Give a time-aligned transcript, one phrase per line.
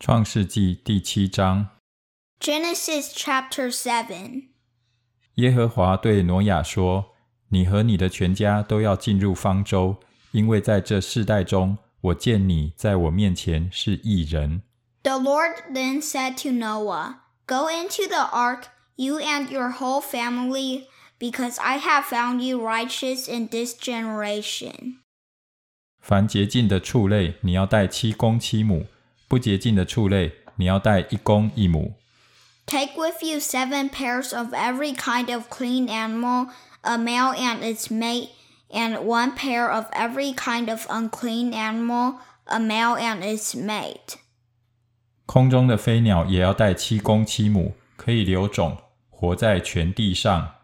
[0.00, 1.70] 创世纪第七章
[2.40, 4.44] Genesis chapter seven。
[5.34, 7.16] 耶和华对挪亚说
[7.50, 9.96] ：“你和你的全家都要进入方舟，
[10.30, 14.62] 因为在这世代中，我见你在我面前是义人。”
[15.02, 20.84] The Lord then said to Noah, "Go into the ark, you and your whole family."
[21.18, 24.98] because I have found you righteous in this generation.
[26.00, 28.86] 凡洁净的畜类，你要带七公七母，
[29.28, 31.94] 不洁净的畜类，你要带一公一母。
[32.66, 36.48] Take with you seven pairs of every kind of clean animal,
[36.82, 38.30] a male and its mate,
[38.70, 44.16] and one pair of every kind of unclean animal, a male and its mate.
[45.26, 48.78] 空中的飞鸟也要带七公七母，可以留种，
[49.10, 50.54] 活在全地上。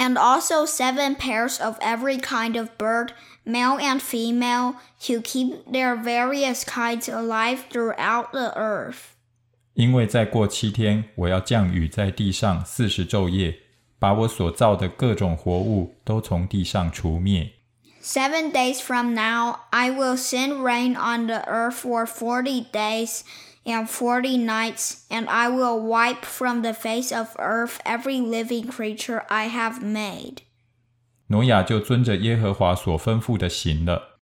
[0.00, 3.12] and also seven pairs of every kind of bird,
[3.44, 9.14] male and female, to keep their various kinds alive throughout the earth.
[9.74, 13.58] 因为再过七天，我要降雨在地上四十昼夜，
[13.98, 17.52] 把我所造的各种活物都从地上除灭。
[18.02, 23.22] Seven days from now, I will send rain on the earth for forty days
[23.64, 29.24] and forty nights, and I will wipe from the face of earth every living creature
[29.28, 30.42] I have made.
[31.28, 34.20] 挪亚就遵着耶和华所吩咐的行了。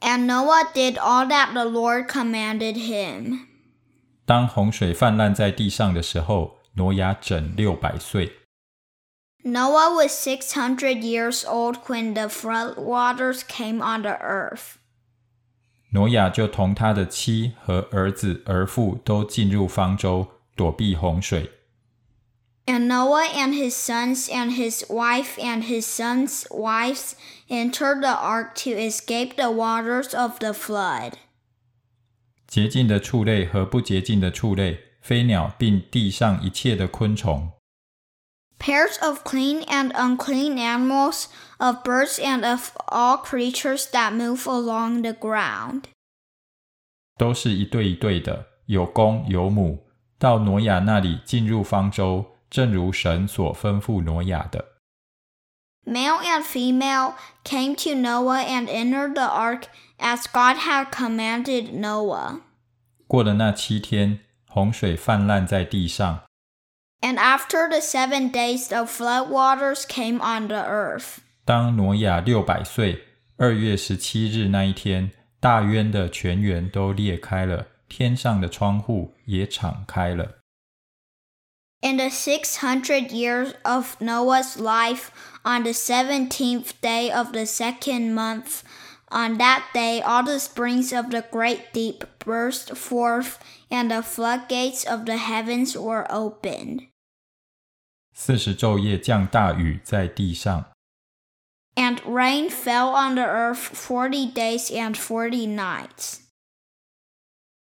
[0.00, 3.46] And Noah did all that the Lord commanded him.
[4.24, 8.36] 当洪水泛滥在地上的时候，挪亚整六百岁。
[9.42, 14.76] Noah was 600 years old when the flood waters came on the earth.
[15.91, 21.51] 挪亚就同他的妻和儿子儿妇都进入方舟，躲避洪水。
[22.65, 27.13] And Noah and his sons and his wife and his sons' wives
[27.47, 31.13] entered the ark to escape the waters of the flood.
[32.47, 37.51] 洁净的畜类和不洁净的畜类，飞鸟并地上一切的昆虫，
[38.58, 41.28] Pairs of clean and unclean animals,
[41.58, 45.84] of birds and of all creatures that move along the ground.
[47.16, 49.86] 都是一对一对的，有公有母，
[50.18, 54.66] 到挪亚那里进入方舟，正如神所吩咐挪亚的。
[55.86, 59.64] Male and female came to Noah and entered the ark
[59.98, 62.40] as God had commanded Noah.
[63.06, 66.24] 过了那七天，洪水泛滥在地上。
[67.04, 71.20] And after the seven days, the flood waters came on the earth.
[71.46, 73.02] 当挪亚六百岁，
[73.36, 75.10] 二月十七日那一天，
[75.40, 80.36] 大渊的泉源都裂开了，天上的窗户也敞开了。
[81.80, 85.08] In the 600 years of Noah's life,
[85.42, 88.60] on the 17th day of the second month,
[89.08, 93.38] on that day all the springs of the great deep burst forth,
[93.70, 96.82] and the floodgates of the heavens were opened.
[98.17, 100.71] 四十昼夜降大雨在地上
[101.75, 106.21] ，And rain fell on the earth forty days and forty nights.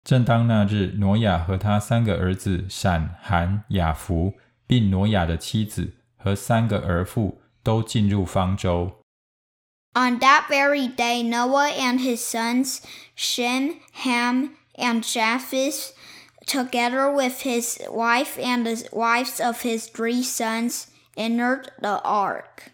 [0.03, 4.33] 正当那日，挪亚和他三个儿子闪、含、雅弗，
[4.67, 8.99] 并挪亚的妻子和三个儿妇都进入方舟。
[9.93, 12.81] On that very day, Noah and his sons,
[13.15, 15.91] Shem, Ham, and Japheth,
[16.46, 20.86] together with his wife and the wives of his three sons,
[21.16, 22.72] entered the ark.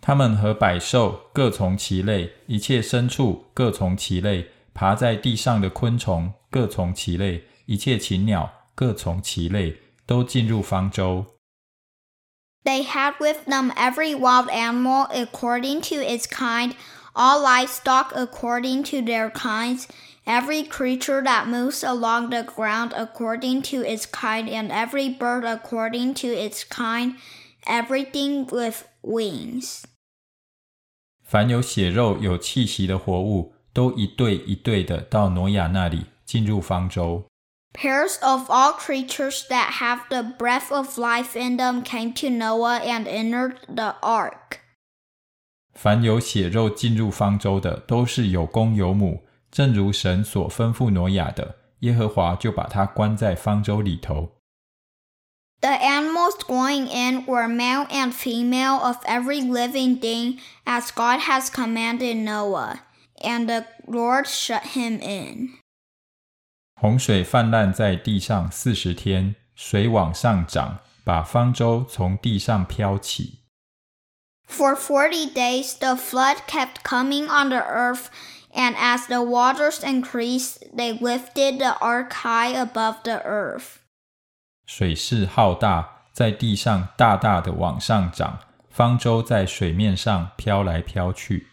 [0.00, 11.26] 他们和百兽各从其类，一切牲畜各从其类，爬在地上的昆虫各从其类，一切禽鸟各从其类，都进入方舟。
[12.64, 16.72] They had with them every wild animal according to its kind,
[17.18, 19.86] all livestock according to their kinds,
[20.26, 26.14] every creature that moves along the ground according to its kind, and every bird according
[26.14, 27.14] to its kind,
[27.66, 29.84] everything with wings.
[31.22, 37.24] 凡有血肉、有气息的活物，都一对一对的到挪亚那里进入方舟。
[37.72, 42.78] Pairs of all creatures that have the breath of life in them came to Noah
[42.78, 44.60] and entered the ark.
[45.81, 51.55] 凡有血肉进入方舟的，都是有公有母，正如神所吩咐挪亚的。
[51.79, 54.33] 耶和华就把他关在方舟里头。
[55.61, 62.25] The animals going in were male and female of every living thing, as God has commanded
[62.25, 62.81] Noah.
[63.21, 65.51] And the Lord shut him in.
[66.75, 73.38] 洪水泛滥在地上四十天，水往上涨，把方舟从地上飘起。
[74.48, 78.10] For forty days the flood kept coming on the earth,
[78.54, 83.80] And as the waters increased, they lifted the ark high above the earth.
[84.64, 88.38] 水势浩大，在地上大大的往上涨，
[88.70, 91.48] 方舟在水面上飘来飘去。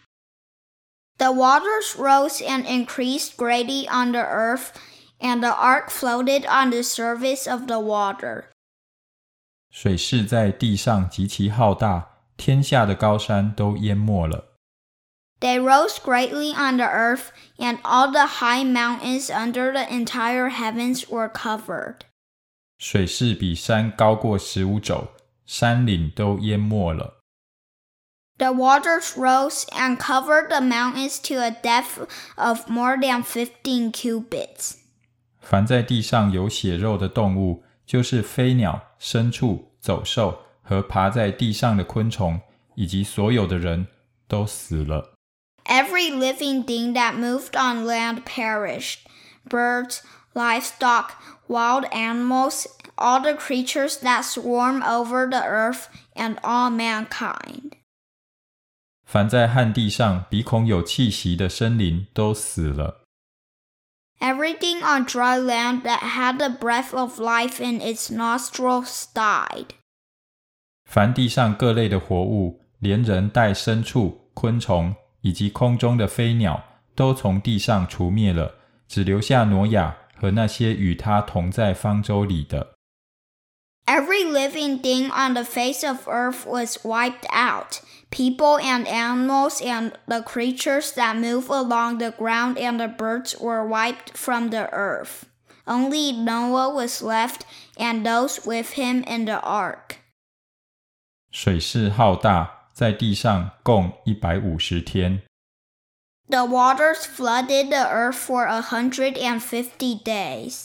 [1.18, 4.70] The waters rose and increased greatly on the earth,
[5.18, 8.44] and the ark floated on the surface of the water.
[9.70, 14.48] 水势在地上极其浩大， 天下的高山都淹没了。
[15.40, 21.08] They rose greatly on the earth, and all the high mountains under the entire heavens
[21.08, 22.02] were covered.
[22.78, 25.08] 水势比山高过十五肘，
[25.44, 27.18] 山岭都淹没了。
[28.38, 34.76] The waters rose and covered the mountains to a depth of more than fifteen cubits.
[35.40, 42.40] 凡在地上有血肉的动物，就是飞鸟、牲畜、走兽 和爬在地上的昆虫，
[42.74, 43.86] 以及所有的人
[44.26, 45.14] 都死了。
[45.64, 49.00] Every living thing that moved on land perished
[49.48, 50.00] birds,
[50.34, 51.12] livestock,
[51.46, 52.66] wild animals,
[52.96, 55.84] all the creatures that swarm over the earth,
[56.14, 57.72] and all mankind.
[59.04, 63.02] 凡在旱地上鼻孔有气息的生灵都死了。
[64.18, 69.74] Everything on dry land that had the breath of life in its nostrils died.
[70.90, 76.62] 凡地上各类的活物，连人带牲畜、昆虫以及空中的飞鸟，
[76.94, 82.72] 都从地上除灭了，只留下挪亚和那些与他同在方舟里的。
[83.86, 87.80] Every living thing on the face of earth was wiped out
[88.10, 93.66] people and animals, and the creatures that move along the ground, and the birds were
[93.66, 95.24] wiped from the earth.
[95.66, 97.44] Only Noah was left,
[97.76, 99.98] and those with him in the ark.
[101.39, 105.21] 水势浩大，在地上共一百五十天。
[106.29, 110.63] The waters flooded the earth for a hundred and fifty days.